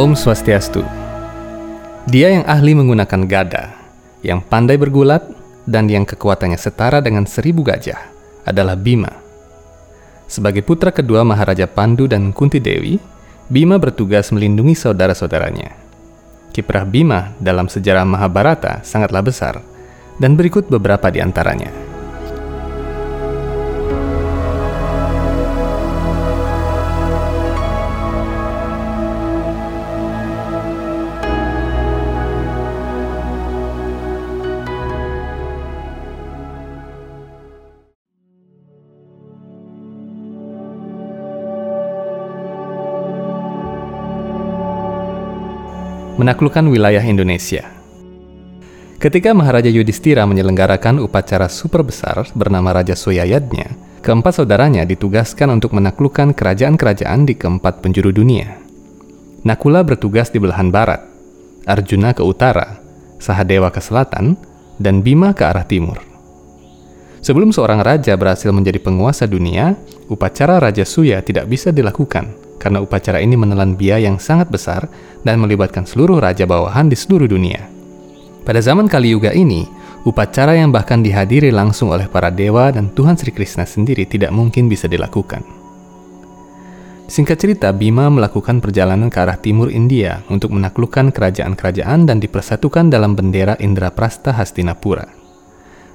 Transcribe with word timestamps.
Om 0.00 0.16
Swastiastu. 0.16 0.80
Dia 2.08 2.32
yang 2.32 2.48
ahli 2.48 2.72
menggunakan 2.72 3.20
gada, 3.28 3.76
yang 4.24 4.40
pandai 4.40 4.80
bergulat, 4.80 5.28
dan 5.68 5.92
yang 5.92 6.08
kekuatannya 6.08 6.56
setara 6.56 7.04
dengan 7.04 7.28
seribu 7.28 7.60
gajah 7.60 8.00
adalah 8.48 8.80
Bima. 8.80 9.12
Sebagai 10.24 10.64
putra 10.64 10.88
kedua 10.88 11.20
Maharaja 11.20 11.68
Pandu 11.68 12.08
dan 12.08 12.32
Kunti 12.32 12.64
Dewi, 12.64 12.96
Bima 13.52 13.76
bertugas 13.76 14.32
melindungi 14.32 14.72
saudara-saudaranya. 14.72 15.76
Kiprah 16.48 16.88
Bima 16.88 17.36
dalam 17.36 17.68
sejarah 17.68 18.08
Mahabharata 18.08 18.80
sangatlah 18.80 19.20
besar, 19.20 19.60
dan 20.16 20.32
berikut 20.32 20.64
beberapa 20.72 21.12
di 21.12 21.20
antaranya. 21.20 21.89
Menaklukkan 46.20 46.68
wilayah 46.68 47.00
Indonesia. 47.00 47.64
Ketika 49.00 49.32
Maharaja 49.32 49.72
Yudhistira 49.72 50.28
menyelenggarakan 50.28 51.00
upacara 51.00 51.48
super 51.48 51.80
besar 51.80 52.28
bernama 52.36 52.76
Raja 52.76 52.92
Soyayadnya, 52.92 53.72
keempat 54.04 54.36
saudaranya 54.36 54.84
ditugaskan 54.84 55.56
untuk 55.56 55.72
menaklukkan 55.72 56.36
kerajaan-kerajaan 56.36 57.24
di 57.24 57.32
keempat 57.32 57.80
penjuru 57.80 58.12
dunia. 58.12 58.60
Nakula 59.48 59.80
bertugas 59.80 60.28
di 60.28 60.36
belahan 60.36 60.68
barat, 60.68 61.00
Arjuna 61.64 62.12
ke 62.12 62.20
utara, 62.20 62.76
Sahadewa 63.16 63.72
ke 63.72 63.80
selatan, 63.80 64.36
dan 64.76 65.00
Bima 65.00 65.32
ke 65.32 65.48
arah 65.48 65.64
timur. 65.64 65.96
Sebelum 67.24 67.56
seorang 67.56 67.80
raja 67.80 68.12
berhasil 68.20 68.52
menjadi 68.52 68.76
penguasa 68.84 69.24
dunia, 69.24 69.76
upacara 70.12 70.60
Raja 70.60 70.84
Suya 70.84 71.20
tidak 71.24 71.48
bisa 71.48 71.68
dilakukan 71.68 72.49
karena 72.60 72.84
upacara 72.84 73.24
ini 73.24 73.40
menelan 73.40 73.74
biaya 73.74 74.12
yang 74.12 74.20
sangat 74.20 74.52
besar 74.52 74.84
dan 75.24 75.40
melibatkan 75.40 75.88
seluruh 75.88 76.20
raja 76.20 76.44
bawahan 76.44 76.92
di 76.92 76.94
seluruh 76.94 77.24
dunia. 77.24 77.64
Pada 78.44 78.60
zaman 78.60 78.84
Kali 78.84 79.16
Yuga 79.16 79.32
ini, 79.32 79.64
upacara 80.04 80.52
yang 80.52 80.68
bahkan 80.68 81.00
dihadiri 81.00 81.48
langsung 81.48 81.88
oleh 81.88 82.04
para 82.04 82.28
dewa 82.28 82.68
dan 82.68 82.92
Tuhan 82.92 83.16
Sri 83.16 83.32
Krishna 83.32 83.64
sendiri 83.64 84.04
tidak 84.04 84.30
mungkin 84.36 84.68
bisa 84.68 84.84
dilakukan. 84.84 85.40
Singkat 87.10 87.38
cerita, 87.42 87.68
Bima 87.74 88.06
melakukan 88.06 88.62
perjalanan 88.62 89.10
ke 89.10 89.18
arah 89.18 89.34
timur 89.34 89.66
India 89.66 90.22
untuk 90.30 90.54
menaklukkan 90.54 91.10
kerajaan-kerajaan 91.10 92.06
dan 92.06 92.22
dipersatukan 92.22 92.86
dalam 92.86 93.18
bendera 93.18 93.58
Indraprasta 93.58 94.30
Hastinapura. 94.30 95.10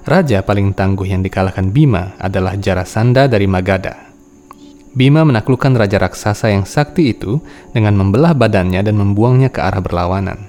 Raja 0.05 0.43
paling 0.45 0.75
tangguh 0.75 1.08
yang 1.08 1.23
dikalahkan 1.23 1.71
Bima 1.71 2.13
adalah 2.19 2.59
Jarasanda 2.59 3.31
dari 3.31 3.47
Magadha. 3.47 4.05
Bima 4.96 5.28
menaklukkan 5.28 5.76
raja 5.76 6.00
raksasa 6.00 6.56
yang 6.56 6.64
sakti 6.64 7.12
itu 7.12 7.44
dengan 7.76 8.00
membelah 8.00 8.32
badannya 8.32 8.80
dan 8.80 8.96
membuangnya 8.96 9.52
ke 9.52 9.60
arah 9.60 9.84
berlawanan. 9.84 10.48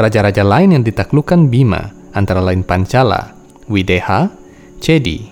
Raja-raja 0.00 0.40
lain 0.40 0.72
yang 0.72 0.80
ditaklukkan 0.80 1.52
Bima 1.52 1.92
antara 2.16 2.40
lain 2.40 2.64
Pancala, 2.64 3.36
Wideha, 3.68 4.32
Cedi, 4.80 5.28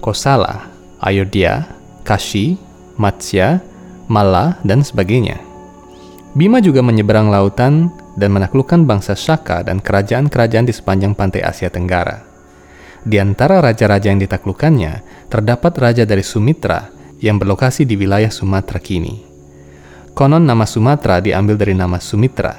Kosala, 0.00 0.72
Ayodhya, 1.04 1.68
Kashi, 2.00 2.56
Matsya, 2.96 3.60
Mala, 4.08 4.56
dan 4.64 4.80
sebagainya. 4.80 5.36
Bima 6.32 6.64
juga 6.64 6.80
menyeberang 6.80 7.28
lautan 7.28 7.92
dan 8.16 8.32
menaklukkan 8.32 8.88
bangsa 8.88 9.12
Shaka 9.12 9.68
dan 9.68 9.84
kerajaan-kerajaan 9.84 10.64
di 10.64 10.72
sepanjang 10.72 11.12
pantai 11.12 11.44
Asia 11.44 11.68
Tenggara. 11.68 12.24
Di 13.04 13.20
antara 13.20 13.60
raja-raja 13.60 14.08
yang 14.08 14.16
ditaklukkannya, 14.16 15.28
terdapat 15.28 15.72
raja 15.76 16.08
dari 16.08 16.24
Sumitra 16.24 16.97
yang 17.18 17.38
berlokasi 17.38 17.82
di 17.86 17.98
wilayah 17.98 18.30
Sumatera 18.30 18.78
kini. 18.78 19.22
Konon 20.14 20.42
nama 20.42 20.66
Sumatera 20.66 21.22
diambil 21.22 21.54
dari 21.54 21.74
nama 21.74 22.02
Sumitra. 22.02 22.54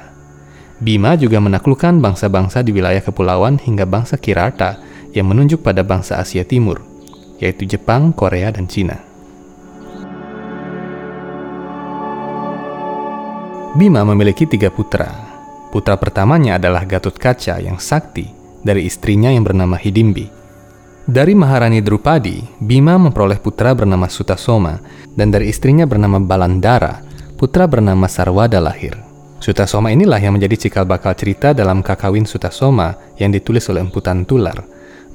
Bima 0.79 1.19
juga 1.19 1.43
menaklukkan 1.43 1.99
bangsa-bangsa 1.99 2.63
di 2.63 2.71
wilayah 2.71 3.03
kepulauan 3.03 3.59
hingga 3.59 3.83
bangsa 3.83 4.15
Kirata 4.15 4.79
yang 5.11 5.27
menunjuk 5.27 5.59
pada 5.59 5.83
bangsa 5.83 6.23
Asia 6.23 6.47
Timur, 6.47 6.79
yaitu 7.43 7.67
Jepang, 7.67 8.15
Korea, 8.15 8.47
dan 8.55 8.71
Cina. 8.71 8.95
Bima 13.75 14.07
memiliki 14.07 14.47
tiga 14.47 14.71
putra. 14.71 15.11
Putra 15.69 15.99
pertamanya 15.99 16.57
adalah 16.57 16.87
Gatot 16.87 17.13
Kaca 17.13 17.59
yang 17.61 17.77
sakti 17.77 18.25
dari 18.63 18.87
istrinya 18.87 19.29
yang 19.29 19.43
bernama 19.45 19.77
Hidimbi. 19.77 20.38
Dari 21.09 21.33
Maharani 21.33 21.81
Drupadi, 21.81 22.37
Bima 22.61 22.93
memperoleh 23.01 23.41
putra 23.41 23.73
bernama 23.73 24.05
Sutasoma, 24.05 24.77
dan 25.17 25.33
dari 25.33 25.49
istrinya 25.49 25.89
bernama 25.89 26.21
Balandara, 26.21 27.01
putra 27.33 27.65
bernama 27.65 28.05
Sarwada 28.05 28.61
lahir. 28.61 28.93
Sutasoma 29.41 29.89
inilah 29.89 30.21
yang 30.21 30.37
menjadi 30.37 30.69
cikal 30.69 30.85
bakal 30.85 31.17
cerita 31.17 31.49
dalam 31.49 31.81
Kakawin 31.81 32.29
Sutasoma 32.29 32.93
yang 33.17 33.33
ditulis 33.33 33.65
oleh 33.73 33.81
Emputan 33.81 34.21
Tular, 34.21 34.61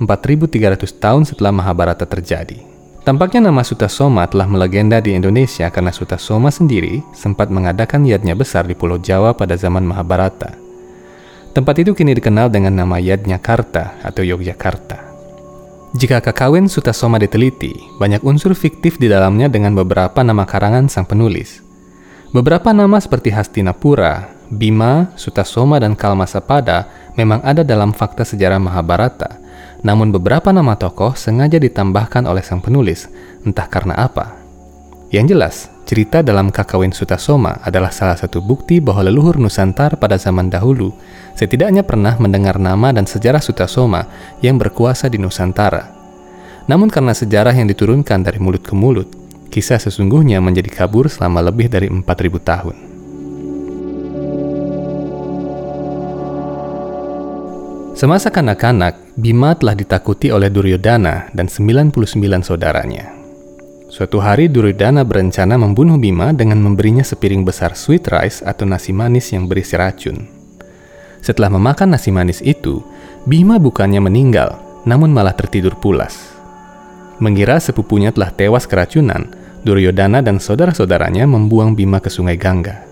4300 0.03 0.99
tahun 0.99 1.31
setelah 1.31 1.55
Mahabharata 1.55 2.11
terjadi. 2.11 2.59
Tampaknya 3.07 3.47
nama 3.47 3.63
Sutasoma 3.63 4.27
telah 4.27 4.51
melegenda 4.51 4.99
di 4.99 5.15
Indonesia 5.15 5.71
karena 5.71 5.95
Sutasoma 5.95 6.51
sendiri 6.51 7.07
sempat 7.15 7.55
mengadakan 7.55 8.03
yadnya 8.03 8.35
besar 8.35 8.67
di 8.67 8.75
Pulau 8.75 8.99
Jawa 8.99 9.39
pada 9.39 9.55
zaman 9.55 9.87
Mahabharata. 9.87 10.59
Tempat 11.55 11.87
itu 11.87 11.95
kini 11.95 12.19
dikenal 12.19 12.51
dengan 12.51 12.83
nama 12.83 12.99
Yadnyakarta 12.99 14.03
atau 14.03 14.27
Yogyakarta. 14.27 15.04
Jika 15.95 16.19
kakawin 16.19 16.67
Sutasoma 16.67 17.23
diteliti, 17.23 17.71
banyak 18.03 18.27
unsur 18.27 18.51
fiktif 18.59 18.99
di 18.99 19.07
dalamnya 19.07 19.47
dengan 19.47 19.79
beberapa 19.79 20.27
nama 20.27 20.43
karangan 20.43 20.91
sang 20.91 21.07
penulis. 21.07 21.63
Beberapa 22.35 22.75
nama 22.75 22.99
seperti 22.99 23.31
Hastinapura, 23.31 24.27
Bima, 24.51 25.15
Sutasoma, 25.15 25.79
dan 25.79 25.95
Kalmasapada 25.95 26.91
memang 27.15 27.39
ada 27.47 27.63
dalam 27.63 27.95
fakta 27.95 28.27
sejarah 28.27 28.59
Mahabharata, 28.59 29.39
namun 29.87 30.11
beberapa 30.11 30.51
nama 30.51 30.75
tokoh 30.75 31.15
sengaja 31.15 31.63
ditambahkan 31.63 32.27
oleh 32.27 32.43
sang 32.43 32.59
penulis, 32.59 33.07
entah 33.47 33.71
karena 33.71 33.95
apa. 33.95 34.35
Yang 35.15 35.27
jelas, 35.31 35.57
cerita 35.85 36.25
dalam 36.25 36.49
Kakawin 36.49 36.91
Sutasoma 36.91 37.61
adalah 37.61 37.93
salah 37.93 38.17
satu 38.17 38.41
bukti 38.41 38.81
bahwa 38.81 39.05
leluhur 39.05 39.37
Nusantara 39.37 39.95
pada 40.01 40.17
zaman 40.17 40.49
dahulu 40.49 40.91
setidaknya 41.37 41.85
pernah 41.85 42.17
mendengar 42.17 42.57
nama 42.57 42.91
dan 42.91 43.05
sejarah 43.05 43.45
Sutasoma 43.45 44.09
yang 44.41 44.57
berkuasa 44.57 45.13
di 45.13 45.21
Nusantara. 45.21 45.93
Namun 46.65 46.89
karena 46.89 47.13
sejarah 47.13 47.53
yang 47.53 47.69
diturunkan 47.69 48.25
dari 48.25 48.41
mulut 48.41 48.65
ke 48.65 48.73
mulut, 48.73 49.07
kisah 49.53 49.77
sesungguhnya 49.79 50.41
menjadi 50.41 50.73
kabur 50.73 51.13
selama 51.13 51.45
lebih 51.45 51.69
dari 51.69 51.93
4000 51.93 52.03
tahun. 52.41 52.77
Semasa 57.95 58.27
kanak-kanak, 58.35 59.15
Bima 59.15 59.55
telah 59.55 59.79
ditakuti 59.79 60.35
oleh 60.35 60.51
Duryodhana 60.51 61.31
dan 61.31 61.47
99 61.47 61.95
saudaranya. 62.43 63.24
Suatu 63.95 64.19
hari 64.19 64.51
Duryodhana 64.51 65.07
berencana 65.07 65.55
membunuh 65.55 65.95
Bima 66.03 66.35
dengan 66.35 66.59
memberinya 66.59 67.07
sepiring 67.07 67.47
besar 67.47 67.79
sweet 67.79 68.11
rice 68.11 68.43
atau 68.43 68.67
nasi 68.67 68.91
manis 68.91 69.31
yang 69.31 69.47
berisi 69.47 69.79
racun. 69.79 70.27
Setelah 71.23 71.55
memakan 71.55 71.95
nasi 71.95 72.11
manis 72.11 72.43
itu, 72.43 72.83
Bima 73.23 73.55
bukannya 73.63 74.03
meninggal, 74.03 74.59
namun 74.83 75.15
malah 75.15 75.31
tertidur 75.39 75.79
pulas. 75.79 76.35
Mengira 77.23 77.63
sepupunya 77.63 78.11
telah 78.11 78.35
tewas 78.35 78.67
keracunan, 78.67 79.31
Duryodhana 79.63 80.27
dan 80.27 80.43
saudara-saudaranya 80.43 81.31
membuang 81.31 81.79
Bima 81.79 82.03
ke 82.03 82.11
sungai 82.11 82.35
Gangga. 82.35 82.83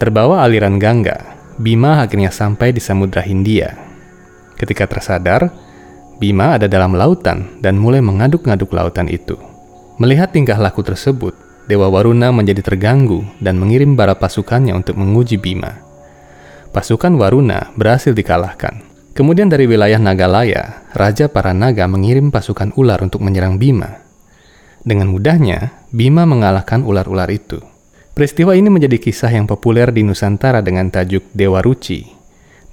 Terbawa 0.00 0.48
aliran 0.48 0.80
Gangga, 0.80 1.36
Bima 1.60 2.00
akhirnya 2.00 2.32
sampai 2.32 2.72
di 2.72 2.80
Samudra 2.80 3.20
Hindia. 3.20 3.76
Ketika 4.56 4.88
tersadar, 4.88 5.52
Bima 6.16 6.56
ada 6.56 6.72
dalam 6.72 6.96
lautan 6.96 7.60
dan 7.60 7.76
mulai 7.76 8.00
mengaduk-ngaduk 8.00 8.72
lautan 8.72 9.12
itu. 9.12 9.51
Melihat 10.00 10.32
tingkah 10.32 10.56
laku 10.56 10.80
tersebut, 10.80 11.36
Dewa 11.68 11.92
Waruna 11.92 12.32
menjadi 12.32 12.64
terganggu 12.64 13.22
dan 13.38 13.60
mengirim 13.60 13.92
bara 13.92 14.16
pasukannya 14.16 14.72
untuk 14.72 14.96
menguji 14.96 15.36
Bima. 15.36 15.78
Pasukan 16.72 17.12
Waruna 17.20 17.70
berhasil 17.76 18.16
dikalahkan. 18.16 18.80
Kemudian 19.12 19.52
dari 19.52 19.68
wilayah 19.68 20.00
Nagalaya, 20.00 20.88
Raja 20.96 21.28
para 21.28 21.52
naga 21.52 21.84
mengirim 21.84 22.32
pasukan 22.32 22.72
ular 22.80 23.04
untuk 23.04 23.20
menyerang 23.20 23.60
Bima. 23.60 24.00
Dengan 24.80 25.12
mudahnya, 25.12 25.84
Bima 25.92 26.24
mengalahkan 26.24 26.80
ular-ular 26.80 27.28
itu. 27.28 27.60
Peristiwa 28.16 28.56
ini 28.56 28.72
menjadi 28.72 28.96
kisah 28.96 29.28
yang 29.28 29.44
populer 29.44 29.92
di 29.92 30.00
Nusantara 30.00 30.64
dengan 30.64 30.88
tajuk 30.88 31.28
Dewa 31.36 31.60
Ruci. 31.60 32.08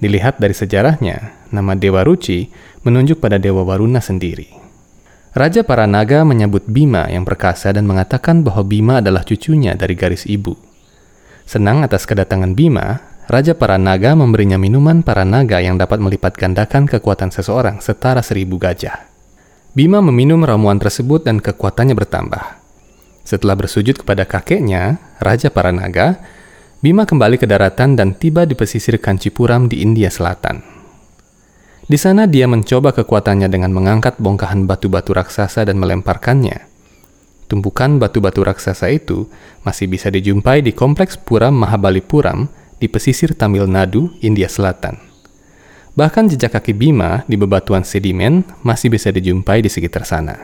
Dilihat 0.00 0.40
dari 0.40 0.56
sejarahnya, 0.56 1.48
nama 1.52 1.76
Dewa 1.76 2.00
Ruci 2.00 2.48
menunjuk 2.88 3.20
pada 3.20 3.36
Dewa 3.36 3.60
Waruna 3.60 4.00
sendiri. 4.00 4.69
Raja 5.30 5.62
para 5.62 5.86
naga 5.86 6.26
menyebut 6.26 6.66
Bima 6.66 7.06
yang 7.06 7.22
perkasa 7.22 7.70
dan 7.70 7.86
mengatakan 7.86 8.42
bahwa 8.42 8.66
Bima 8.66 8.98
adalah 8.98 9.22
cucunya 9.22 9.78
dari 9.78 9.94
garis 9.94 10.26
ibu. 10.26 10.58
Senang 11.46 11.86
atas 11.86 12.02
kedatangan 12.02 12.58
Bima, 12.58 12.98
Raja 13.30 13.54
para 13.54 13.78
naga 13.78 14.18
memberinya 14.18 14.58
minuman 14.58 15.06
para 15.06 15.22
naga 15.22 15.62
yang 15.62 15.78
dapat 15.78 16.02
melipat 16.02 16.34
gandakan 16.34 16.90
kekuatan 16.90 17.30
seseorang 17.30 17.78
setara 17.78 18.26
seribu 18.26 18.58
gajah. 18.58 19.06
Bima 19.70 20.02
meminum 20.02 20.42
ramuan 20.42 20.82
tersebut 20.82 21.22
dan 21.22 21.38
kekuatannya 21.38 21.94
bertambah. 21.94 22.58
Setelah 23.22 23.54
bersujud 23.54 24.02
kepada 24.02 24.26
kakeknya, 24.26 24.98
Raja 25.22 25.46
para 25.54 25.70
naga, 25.70 26.18
Bima 26.82 27.06
kembali 27.06 27.38
ke 27.38 27.46
daratan 27.46 27.94
dan 27.94 28.18
tiba 28.18 28.50
di 28.50 28.58
pesisir 28.58 28.98
Kancipuram 28.98 29.70
di 29.70 29.78
India 29.78 30.10
Selatan. 30.10 30.69
Di 31.90 31.98
sana 31.98 32.30
dia 32.30 32.46
mencoba 32.46 32.94
kekuatannya 32.94 33.50
dengan 33.50 33.74
mengangkat 33.74 34.14
bongkahan 34.22 34.62
batu-batu 34.62 35.10
raksasa 35.10 35.66
dan 35.66 35.74
melemparkannya. 35.82 36.70
Tumpukan 37.50 37.98
batu-batu 37.98 38.46
raksasa 38.46 38.94
itu 38.94 39.26
masih 39.66 39.90
bisa 39.90 40.06
dijumpai 40.06 40.62
di 40.62 40.70
kompleks 40.70 41.18
Puram 41.18 41.50
Mahabalipuram 41.50 42.46
di 42.78 42.86
pesisir 42.86 43.34
Tamil 43.34 43.66
Nadu, 43.66 44.14
India 44.22 44.46
Selatan. 44.46 45.02
Bahkan 45.98 46.30
jejak 46.30 46.54
kaki 46.54 46.78
Bima 46.78 47.26
di 47.26 47.34
bebatuan 47.34 47.82
sedimen 47.82 48.46
masih 48.62 48.86
bisa 48.86 49.10
dijumpai 49.10 49.58
di 49.58 49.66
sekitar 49.66 50.06
sana. 50.06 50.38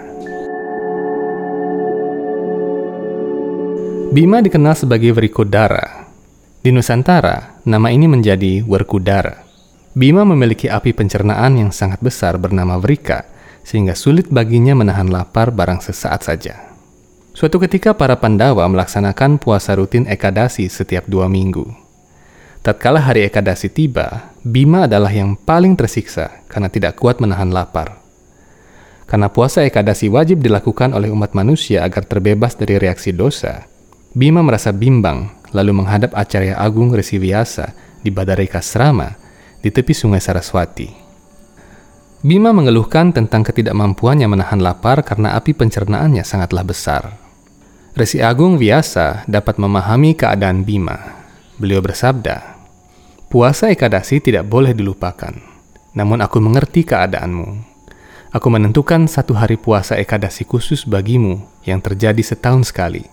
Bima 4.11 4.43
dikenal 4.43 4.75
sebagai 4.75 5.15
Wrikodara. 5.15 6.11
Di 6.59 6.75
Nusantara, 6.75 7.63
nama 7.63 7.95
ini 7.95 8.11
menjadi 8.11 8.67
Werkudara. 8.67 9.46
Bima 9.97 10.29
memiliki 10.29 10.69
api 10.69 10.93
pencernaan 10.93 11.57
yang 11.57 11.73
sangat 11.73 12.05
besar 12.05 12.37
bernama 12.37 12.77
Wrika, 12.77 13.25
sehingga 13.65 13.97
sulit 13.97 14.29
baginya 14.29 14.77
menahan 14.77 15.09
lapar 15.09 15.49
barang 15.49 15.81
sesaat 15.81 16.21
saja. 16.21 16.77
Suatu 17.33 17.57
ketika 17.57 17.97
para 17.97 18.13
Pandawa 18.21 18.69
melaksanakan 18.69 19.41
puasa 19.41 19.73
rutin 19.73 20.05
Ekadasi 20.05 20.69
setiap 20.69 21.09
dua 21.09 21.33
minggu. 21.33 21.65
Tatkala 22.61 23.01
hari 23.01 23.25
Ekadasi 23.25 23.73
tiba, 23.73 24.37
Bima 24.45 24.85
adalah 24.85 25.09
yang 25.09 25.33
paling 25.33 25.73
tersiksa 25.81 26.45
karena 26.45 26.69
tidak 26.69 27.01
kuat 27.01 27.17
menahan 27.17 27.49
lapar. 27.49 27.97
Karena 29.09 29.33
puasa 29.33 29.65
Ekadasi 29.65 30.13
wajib 30.13 30.45
dilakukan 30.45 30.93
oleh 30.93 31.09
umat 31.09 31.33
manusia 31.33 31.89
agar 31.89 32.05
terbebas 32.05 32.53
dari 32.53 32.77
reaksi 32.77 33.17
dosa, 33.17 33.65
Bima 34.13 34.45
merasa 34.45 34.77
bimbang 34.77 35.33
lalu 35.57 35.73
menghadap 35.73 36.13
Acarya 36.13 36.61
Agung 36.61 36.93
Resi 36.93 37.17
Vyasa 37.17 37.73
di 38.05 38.13
Badarika 38.13 38.61
Srama 38.61 39.25
di 39.61 39.73
tepi 39.73 39.93
sungai 39.93 40.21
Saraswati. 40.21 40.89
Bima 42.27 42.51
mengeluhkan 42.51 43.15
tentang 43.15 43.47
ketidakmampuannya 43.47 44.27
menahan 44.27 44.59
lapar 44.59 45.05
karena 45.07 45.39
api 45.39 45.55
pencernaannya 45.55 46.27
sangatlah 46.27 46.65
besar. 46.67 47.15
Resi 47.97 48.21
Agung 48.21 48.61
Vyasa 48.61 49.25
dapat 49.25 49.57
memahami 49.57 50.13
keadaan 50.13 50.67
Bima. 50.67 50.97
Beliau 51.57 51.81
bersabda, 51.81 52.57
Puasa 53.27 53.73
Ekadasi 53.73 54.21
tidak 54.21 54.47
boleh 54.47 54.77
dilupakan. 54.77 55.33
Namun 55.97 56.21
aku 56.21 56.39
mengerti 56.39 56.85
keadaanmu. 56.85 57.49
Aku 58.37 58.53
menentukan 58.53 59.09
satu 59.09 59.33
hari 59.33 59.57
puasa 59.57 59.97
Ekadasi 59.97 60.45
khusus 60.45 60.85
bagimu 60.85 61.41
yang 61.65 61.81
terjadi 61.81 62.21
setahun 62.21 62.69
sekali. 62.69 63.09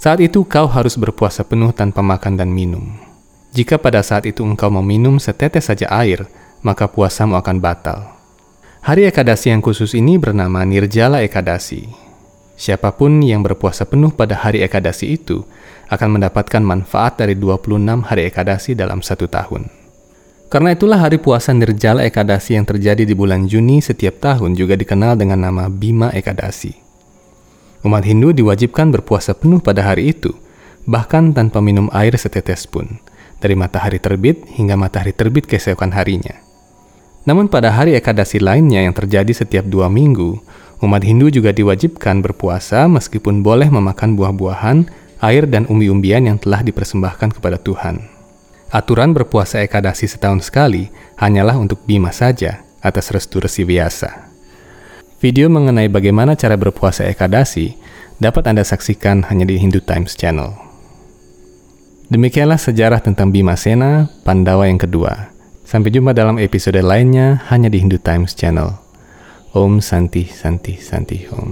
Saat 0.00 0.24
itu 0.24 0.42
kau 0.48 0.66
harus 0.66 0.96
berpuasa 0.96 1.44
penuh 1.44 1.70
tanpa 1.70 2.00
makan 2.00 2.34
dan 2.40 2.50
minum. 2.50 3.11
Jika 3.52 3.76
pada 3.76 4.00
saat 4.00 4.24
itu 4.24 4.40
engkau 4.48 4.72
meminum 4.72 5.20
setetes 5.20 5.68
saja 5.68 5.84
air, 5.92 6.24
maka 6.64 6.88
puasamu 6.88 7.36
akan 7.36 7.60
batal. 7.60 8.16
Hari 8.80 9.04
Ekadasi 9.12 9.52
yang 9.52 9.60
khusus 9.60 9.92
ini 9.92 10.16
bernama 10.16 10.64
Nirjala 10.64 11.20
Ekadasi. 11.20 11.84
Siapa 12.56 12.96
pun 12.96 13.20
yang 13.20 13.44
berpuasa 13.44 13.84
penuh 13.84 14.08
pada 14.08 14.40
hari 14.40 14.64
Ekadasi 14.64 15.20
itu 15.20 15.44
akan 15.92 16.16
mendapatkan 16.16 16.64
manfaat 16.64 17.20
dari 17.20 17.36
26 17.36 18.08
hari 18.08 18.24
Ekadasi 18.32 18.72
dalam 18.72 19.04
satu 19.04 19.28
tahun. 19.28 19.68
Karena 20.48 20.72
itulah 20.72 20.96
hari 20.96 21.20
puasa 21.20 21.52
Nirjala 21.52 22.08
Ekadasi 22.08 22.56
yang 22.56 22.64
terjadi 22.64 23.04
di 23.04 23.12
bulan 23.12 23.44
Juni 23.52 23.84
setiap 23.84 24.16
tahun 24.24 24.56
juga 24.56 24.80
dikenal 24.80 25.20
dengan 25.20 25.44
nama 25.44 25.68
Bima 25.68 26.08
Ekadasi. 26.08 26.72
Umat 27.84 28.08
Hindu 28.08 28.32
diwajibkan 28.32 28.88
berpuasa 28.96 29.36
penuh 29.36 29.60
pada 29.60 29.84
hari 29.84 30.16
itu, 30.16 30.32
bahkan 30.88 31.36
tanpa 31.36 31.60
minum 31.60 31.92
air 31.92 32.16
setetes 32.16 32.64
pun, 32.64 33.02
dari 33.42 33.58
matahari 33.58 33.98
terbit 33.98 34.46
hingga 34.54 34.78
matahari 34.78 35.10
terbit 35.10 35.50
keesokan 35.50 35.90
harinya. 35.90 36.38
Namun 37.26 37.50
pada 37.50 37.74
hari 37.74 37.98
Ekadasi 37.98 38.38
lainnya 38.38 38.86
yang 38.86 38.94
terjadi 38.94 39.34
setiap 39.34 39.66
dua 39.66 39.90
minggu, 39.90 40.38
umat 40.82 41.02
Hindu 41.02 41.30
juga 41.30 41.50
diwajibkan 41.50 42.22
berpuasa 42.22 42.86
meskipun 42.86 43.42
boleh 43.42 43.66
memakan 43.66 44.14
buah-buahan 44.14 44.78
air 45.22 45.46
dan 45.46 45.66
umbi-umbian 45.70 46.26
yang 46.26 46.38
telah 46.38 46.62
dipersembahkan 46.66 47.38
kepada 47.38 47.58
Tuhan. 47.58 48.10
Aturan 48.72 49.14
berpuasa 49.14 49.62
Ekadasi 49.62 50.08
setahun 50.08 50.48
sekali 50.48 50.90
hanyalah 51.20 51.60
untuk 51.60 51.84
Bima 51.86 52.10
saja 52.10 52.64
atas 52.82 53.12
restu 53.14 53.38
resi 53.38 53.62
biasa. 53.62 54.32
Video 55.22 55.46
mengenai 55.46 55.86
bagaimana 55.86 56.34
cara 56.34 56.58
berpuasa 56.58 57.06
Ekadasi 57.06 57.78
dapat 58.18 58.42
Anda 58.50 58.66
saksikan 58.66 59.30
hanya 59.30 59.46
di 59.46 59.60
Hindu 59.62 59.78
Times 59.78 60.18
Channel. 60.18 60.71
Demikianlah 62.12 62.60
sejarah 62.60 63.00
tentang 63.00 63.32
Bima 63.32 63.56
Sena, 63.56 64.04
Pandawa 64.20 64.68
yang 64.68 64.76
kedua. 64.76 65.32
Sampai 65.64 65.88
jumpa 65.88 66.12
dalam 66.12 66.36
episode 66.36 66.76
lainnya 66.84 67.40
hanya 67.48 67.72
di 67.72 67.80
Hindu 67.80 67.96
Times 67.96 68.36
Channel. 68.36 68.76
Om 69.56 69.80
Santi 69.80 70.28
Santi 70.28 70.76
Santi 70.76 71.24
Om. 71.32 71.50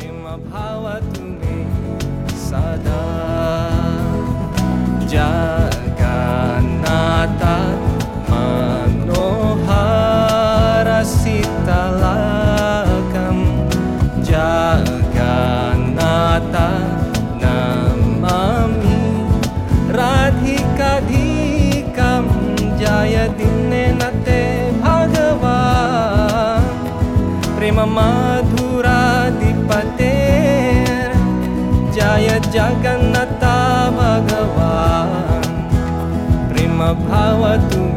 Terima 0.00 0.40
jagannatha 32.52 33.90
bhagavan. 33.96 35.42
Prema 36.50 36.94
bhavatu 36.94 37.93